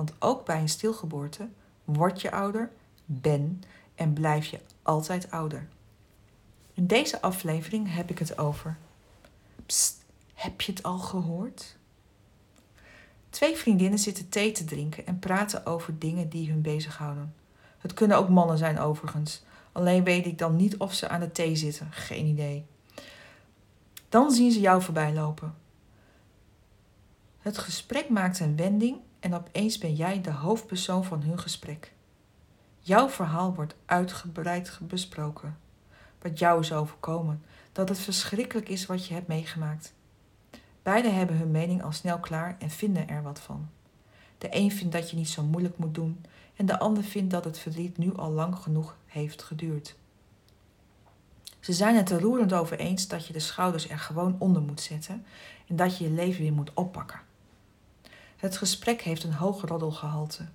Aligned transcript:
Want 0.00 0.14
ook 0.18 0.44
bij 0.44 0.60
een 0.60 0.68
stilgeboorte 0.68 1.48
word 1.84 2.20
je 2.20 2.30
ouder, 2.30 2.70
ben 3.04 3.62
en 3.94 4.12
blijf 4.12 4.46
je 4.46 4.60
altijd 4.82 5.30
ouder. 5.30 5.68
In 6.74 6.86
deze 6.86 7.22
aflevering 7.22 7.94
heb 7.94 8.10
ik 8.10 8.18
het 8.18 8.38
over. 8.38 8.76
Psst, 9.66 10.04
heb 10.34 10.60
je 10.60 10.72
het 10.72 10.82
al 10.82 10.98
gehoord? 10.98 11.76
Twee 13.30 13.56
vriendinnen 13.56 13.98
zitten 13.98 14.28
thee 14.28 14.52
te 14.52 14.64
drinken 14.64 15.06
en 15.06 15.18
praten 15.18 15.66
over 15.66 15.98
dingen 15.98 16.28
die 16.28 16.50
hun 16.50 16.62
bezighouden. 16.62 17.34
Het 17.78 17.94
kunnen 17.94 18.16
ook 18.16 18.28
mannen 18.28 18.58
zijn 18.58 18.78
overigens. 18.78 19.42
Alleen 19.72 20.04
weet 20.04 20.26
ik 20.26 20.38
dan 20.38 20.56
niet 20.56 20.76
of 20.76 20.94
ze 20.94 21.08
aan 21.08 21.20
de 21.20 21.32
thee 21.32 21.56
zitten. 21.56 21.92
Geen 21.92 22.26
idee. 22.26 22.64
Dan 24.08 24.30
zien 24.30 24.52
ze 24.52 24.60
jou 24.60 24.82
voorbij 24.82 25.12
lopen. 25.12 25.54
Het 27.40 27.58
gesprek 27.58 28.08
maakt 28.08 28.40
een 28.40 28.56
wending 28.56 29.00
en 29.20 29.34
opeens 29.34 29.78
ben 29.78 29.94
jij 29.94 30.20
de 30.20 30.30
hoofdpersoon 30.30 31.04
van 31.04 31.22
hun 31.22 31.38
gesprek. 31.38 31.92
Jouw 32.78 33.08
verhaal 33.08 33.54
wordt 33.54 33.74
uitgebreid 33.84 34.78
besproken. 34.82 35.58
Wat 36.22 36.38
jou 36.38 36.60
is 36.60 36.72
overkomen, 36.72 37.44
dat 37.72 37.88
het 37.88 37.98
verschrikkelijk 37.98 38.68
is 38.68 38.86
wat 38.86 39.06
je 39.06 39.14
hebt 39.14 39.28
meegemaakt. 39.28 39.92
Beiden 40.82 41.14
hebben 41.14 41.36
hun 41.36 41.50
mening 41.50 41.82
al 41.82 41.92
snel 41.92 42.18
klaar 42.18 42.56
en 42.58 42.70
vinden 42.70 43.08
er 43.08 43.22
wat 43.22 43.40
van. 43.40 43.68
De 44.38 44.48
een 44.50 44.72
vindt 44.72 44.92
dat 44.92 45.10
je 45.10 45.16
niet 45.16 45.28
zo 45.28 45.42
moeilijk 45.42 45.78
moet 45.78 45.94
doen 45.94 46.24
en 46.56 46.66
de 46.66 46.78
ander 46.78 47.02
vindt 47.02 47.30
dat 47.30 47.44
het 47.44 47.58
verdriet 47.58 47.98
nu 47.98 48.16
al 48.16 48.30
lang 48.30 48.56
genoeg 48.56 48.96
heeft 49.06 49.42
geduurd. 49.42 49.96
Ze 51.60 51.72
zijn 51.72 51.96
het 51.96 52.10
er 52.10 52.20
roerend 52.20 52.52
over 52.52 52.78
eens 52.78 53.08
dat 53.08 53.26
je 53.26 53.32
de 53.32 53.40
schouders 53.40 53.88
er 53.88 53.98
gewoon 53.98 54.36
onder 54.38 54.62
moet 54.62 54.80
zetten 54.80 55.24
en 55.68 55.76
dat 55.76 55.98
je 55.98 56.04
je 56.04 56.10
leven 56.10 56.42
weer 56.42 56.52
moet 56.52 56.74
oppakken. 56.74 57.20
Het 58.40 58.56
gesprek 58.56 59.02
heeft 59.02 59.24
een 59.24 59.32
hoog 59.32 59.62
roddelgehalte. 59.62 60.48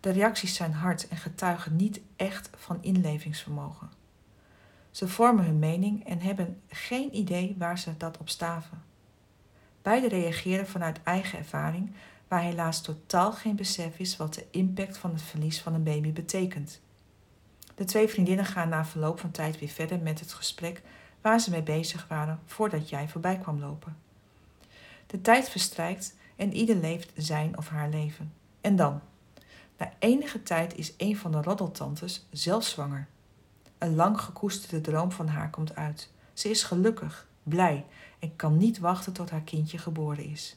De 0.00 0.10
reacties 0.10 0.54
zijn 0.54 0.72
hard 0.72 1.08
en 1.08 1.16
getuigen 1.16 1.76
niet 1.76 2.00
echt 2.16 2.50
van 2.56 2.78
inlevingsvermogen. 2.80 3.90
Ze 4.90 5.08
vormen 5.08 5.44
hun 5.44 5.58
mening 5.58 6.06
en 6.06 6.20
hebben 6.20 6.60
geen 6.68 7.16
idee 7.16 7.54
waar 7.58 7.78
ze 7.78 7.96
dat 7.96 8.18
op 8.18 8.28
staven. 8.28 8.82
Beide 9.82 10.08
reageren 10.08 10.66
vanuit 10.66 11.02
eigen 11.02 11.38
ervaring, 11.38 11.92
waar 12.28 12.42
helaas 12.42 12.82
totaal 12.82 13.32
geen 13.32 13.56
besef 13.56 13.98
is 13.98 14.16
wat 14.16 14.34
de 14.34 14.46
impact 14.50 14.98
van 14.98 15.12
het 15.12 15.22
verlies 15.22 15.60
van 15.60 15.74
een 15.74 15.82
baby 15.82 16.12
betekent. 16.12 16.80
De 17.74 17.84
twee 17.84 18.08
vriendinnen 18.08 18.46
gaan 18.46 18.68
na 18.68 18.84
verloop 18.84 19.20
van 19.20 19.30
tijd 19.30 19.58
weer 19.58 19.68
verder 19.68 19.98
met 19.98 20.20
het 20.20 20.32
gesprek 20.32 20.82
waar 21.20 21.40
ze 21.40 21.50
mee 21.50 21.62
bezig 21.62 22.08
waren 22.08 22.40
voordat 22.46 22.88
jij 22.88 23.08
voorbij 23.08 23.38
kwam 23.38 23.60
lopen. 23.60 23.96
De 25.06 25.20
tijd 25.20 25.48
verstrijkt 25.48 26.16
en 26.38 26.52
ieder 26.54 26.76
leeft 26.76 27.12
zijn 27.16 27.58
of 27.58 27.68
haar 27.68 27.88
leven. 27.88 28.32
En 28.60 28.76
dan? 28.76 29.00
Na 29.76 29.92
enige 29.98 30.42
tijd 30.42 30.76
is 30.76 30.94
een 30.96 31.16
van 31.16 31.32
de 31.32 31.42
roddeltantes 31.42 32.26
zelf 32.30 32.64
zwanger. 32.64 33.08
Een 33.78 33.94
lang 33.94 34.20
gekoesterde 34.20 34.80
droom 34.80 35.12
van 35.12 35.28
haar 35.28 35.50
komt 35.50 35.74
uit. 35.74 36.10
Ze 36.32 36.50
is 36.50 36.62
gelukkig, 36.62 37.28
blij 37.42 37.86
en 38.18 38.36
kan 38.36 38.56
niet 38.56 38.78
wachten 38.78 39.12
tot 39.12 39.30
haar 39.30 39.42
kindje 39.42 39.78
geboren 39.78 40.24
is. 40.24 40.56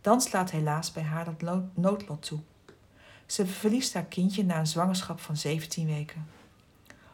Dan 0.00 0.20
slaat 0.20 0.50
helaas 0.50 0.92
bij 0.92 1.02
haar 1.02 1.26
het 1.26 1.42
noodlot 1.74 2.22
toe. 2.22 2.40
Ze 3.26 3.46
verliest 3.46 3.94
haar 3.94 4.04
kindje 4.04 4.44
na 4.44 4.58
een 4.58 4.66
zwangerschap 4.66 5.20
van 5.20 5.36
17 5.36 5.86
weken. 5.86 6.26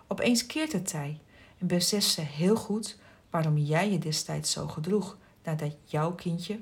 Opeens 0.07 0.47
keert 0.47 0.73
het 0.73 0.89
tij 0.89 1.21
en 1.59 1.67
beseft 1.67 2.07
ze 2.07 2.21
heel 2.21 2.57
goed 2.57 2.99
waarom 3.31 3.59
jij 3.59 3.91
je 3.91 3.99
destijds 3.99 4.51
zo 4.51 4.69
gedroeg 4.69 5.17
nadat 5.45 5.77
jouw 5.85 6.13
kindje 6.13 6.61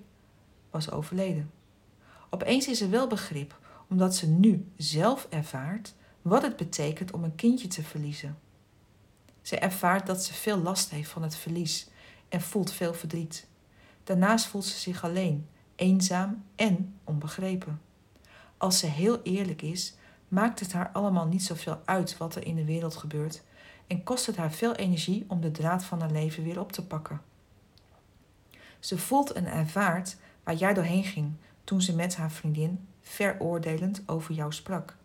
was 0.71 0.91
overleden. 0.91 1.51
Opeens 2.31 2.69
is 2.69 2.81
er 2.81 2.91
wel 2.91 3.07
begrip, 3.07 3.59
omdat 3.89 4.17
ze 4.17 4.27
nu 4.27 4.73
zelf 4.77 5.27
ervaart 5.31 5.95
wat 6.23 6.43
het 6.43 6.57
betekent 6.57 7.13
om 7.13 7.25
een 7.25 7.35
kindje 7.35 7.69
te 7.69 7.83
verliezen. 7.83 8.39
Ze 9.43 9.59
ervaart 9.59 10.07
dat 10.07 10.25
ze 10.25 10.33
veel 10.33 10.59
last 10.59 10.91
heeft 10.91 11.11
van 11.11 11.23
het 11.23 11.37
verlies 11.37 11.89
en 12.29 12.41
voelt 12.41 12.73
veel 12.73 12.95
verdriet. 12.95 13.47
Daarnaast 14.05 14.47
voelt 14.47 14.65
ze 14.65 14.79
zich 14.79 15.05
alleen, 15.05 15.49
eenzaam 15.75 16.45
en 16.57 16.95
onbegrepen. 17.05 17.81
Als 18.57 18.79
ze 18.79 18.87
heel 18.87 19.23
eerlijk 19.23 19.63
is, 19.63 19.95
maakt 20.29 20.61
het 20.61 20.73
haar 20.73 20.91
allemaal 20.93 21.27
niet 21.27 21.45
zoveel 21.45 21.81
uit 21.85 22.17
wat 22.17 22.35
er 22.35 22.47
in 22.47 22.57
de 22.57 22.65
wereld 22.65 22.97
gebeurt 22.97 23.43
en 23.87 24.03
kost 24.03 24.27
het 24.27 24.37
haar 24.37 24.53
veel 24.53 24.75
energie 24.75 25.25
om 25.29 25.41
de 25.41 25.51
draad 25.51 25.85
van 25.85 26.01
haar 26.01 26.11
leven 26.11 26.45
weer 26.45 26.61
op 26.61 26.73
te 26.73 26.87
pakken. 26.87 27.21
Ze 28.79 28.99
voelt 28.99 29.33
en 29.33 29.47
ervaart 29.47 30.17
waar 30.51 30.59
jij 30.59 30.75
doorheen 30.75 31.05
ging 31.05 31.33
toen 31.65 31.83
ze 31.83 31.95
met 31.95 32.17
haar 32.17 32.31
vriendin 32.31 32.89
veroordelend 33.01 34.03
over 34.07 34.35
jou 34.35 34.53
sprak. 34.53 34.97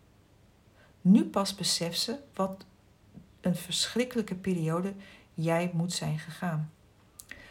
Nu 1.00 1.24
pas 1.24 1.54
beseft 1.54 2.00
ze 2.00 2.18
wat 2.34 2.64
een 3.40 3.56
verschrikkelijke 3.56 4.34
periode 4.34 4.92
jij 5.34 5.70
moet 5.74 5.92
zijn 5.92 6.18
gegaan. 6.18 6.70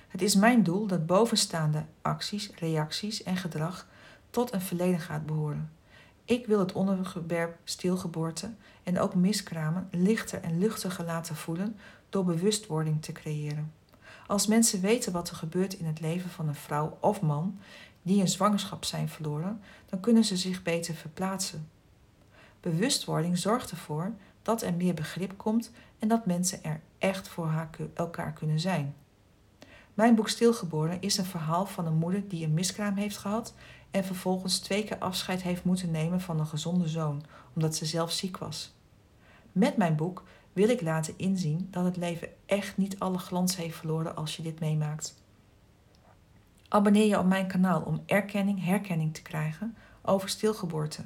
Het 0.08 0.22
is 0.22 0.36
mijn 0.36 0.64
doel 0.64 0.88
dat 0.88 1.06
bovenstaande 1.06 1.86
acties, 2.02 2.52
reacties 2.56 3.24
en 3.24 3.38
gedrag 3.38 3.88
tot 4.30 4.54
een 4.54 4.62
verleden 4.62 5.00
gaat 5.00 5.26
behoren. 5.26 5.72
Ik 6.26 6.46
wil 6.46 6.60
het 6.60 6.72
onderwerp 6.72 7.58
stilgeboorte 7.64 8.54
en 8.84 9.00
ook 9.00 9.16
miskramen 9.16 9.88
lichter 9.92 10.42
en 10.42 10.60
luchtiger 10.60 11.06
laten 11.06 11.36
voelen 11.36 11.78
door 12.10 12.26
bewustwording 12.26 13.02
te 13.02 13.12
creëren. 13.12 13.74
Als 14.28 14.48
mensen 14.48 14.82
weten 14.82 15.12
wat 15.12 15.30
er 15.30 15.36
gebeurt 15.36 15.74
in 15.74 15.86
het 15.86 16.00
leven 16.00 16.30
van 16.30 16.48
een 16.48 16.56
vrouw 16.56 16.98
of 17.00 17.22
man 17.22 17.60
die 18.02 18.22
een 18.22 18.28
zwangerschap 18.28 18.86
zijn 18.86 19.10
verloren, 19.10 19.62
dan 19.90 20.00
kunnen 20.00 20.24
ze 20.24 20.38
zich 20.38 20.64
beter 20.64 20.94
verplaatsen. 20.94 21.70
Bewustwording 22.60 23.38
zorgt 23.38 23.72
ervoor 23.72 24.14
dat 24.42 24.62
er 24.62 24.74
meer 24.74 24.94
begrip 24.94 25.38
komt 25.38 25.72
en 26.00 26.08
dat 26.08 26.26
mensen 26.26 26.64
er 26.64 26.82
echt 26.98 27.28
voor 27.28 27.68
elkaar 27.94 28.34
kunnen 28.34 28.60
zijn. 28.60 28.96
Mijn 29.94 30.16
boek 30.16 30.30
Stilgeboren 30.30 31.02
is 31.02 31.18
een 31.18 31.26
verhaal 31.26 31.66
van 31.66 31.86
een 31.86 31.98
moeder 31.98 32.28
die 32.28 32.46
een 32.46 32.54
miskraam 32.54 32.96
heeft 32.96 33.18
gehad 33.18 33.54
en 33.92 34.04
vervolgens 34.04 34.60
twee 34.60 34.84
keer 34.84 34.98
afscheid 34.98 35.42
heeft 35.42 35.64
moeten 35.64 35.92
nemen 35.92 36.22
van 36.22 36.40
een 36.40 36.48
gezonde 36.48 36.88
zoon, 36.88 37.24
omdat 37.54 37.76
ze 37.76 37.86
zelf 37.86 38.12
ziek 38.12 38.38
was. 38.38 38.74
Met 39.52 39.78
mijn 39.78 39.96
boek 39.96 40.24
wil 40.56 40.70
ik 40.70 40.82
laten 40.82 41.14
inzien 41.18 41.68
dat 41.72 41.86
het 41.86 41.98
leven 41.98 42.30
echt 42.46 42.78
niet 42.78 43.00
alle 43.00 43.18
glans 43.18 43.56
heeft 43.56 43.78
verloren 43.78 44.16
als 44.16 44.36
je 44.36 44.44
dit 44.44 44.60
meemaakt. 44.60 45.16
Abonneer 46.68 47.08
je 47.08 47.20
op 47.20 47.26
mijn 47.26 47.48
kanaal 47.48 47.82
om 47.82 48.04
erkenning, 48.06 48.64
herkenning 48.64 49.14
te 49.14 49.22
krijgen 49.22 49.76
over 50.02 50.30
stilgeboorte. 50.30 51.02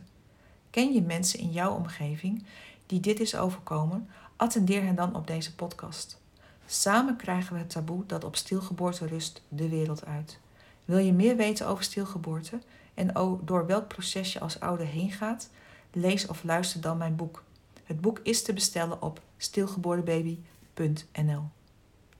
Ken 0.69 0.93
je 0.93 1.01
mensen 1.01 1.39
in 1.39 1.51
jouw 1.51 1.73
omgeving 1.73 2.43
die 2.85 2.99
dit 2.99 3.19
is 3.19 3.35
overkomen? 3.35 4.09
Attendeer 4.35 4.83
hen 4.83 4.95
dan 4.95 5.15
op 5.15 5.27
deze 5.27 5.55
podcast. 5.55 6.21
Samen 6.65 7.15
krijgen 7.15 7.53
we 7.53 7.59
het 7.59 7.69
taboe 7.69 8.05
dat 8.05 8.23
op 8.23 8.35
stilgeboorte 8.35 9.07
rust 9.07 9.41
de 9.47 9.69
wereld 9.69 10.05
uit. 10.05 10.39
Wil 10.85 10.97
je 10.97 11.13
meer 11.13 11.35
weten 11.35 11.67
over 11.67 11.83
stilgeboorte 11.83 12.59
en 12.93 13.39
door 13.43 13.65
welk 13.65 13.87
proces 13.87 14.33
je 14.33 14.39
als 14.39 14.59
ouder 14.59 14.85
heen 14.85 15.11
gaat? 15.11 15.49
Lees 15.91 16.27
of 16.27 16.43
luister 16.43 16.81
dan 16.81 16.97
mijn 16.97 17.15
boek. 17.15 17.43
Het 17.89 18.01
boek 18.01 18.19
is 18.23 18.43
te 18.43 18.53
bestellen 18.53 19.01
op 19.01 19.21
stilgeborenbaby.nl. 19.37 21.43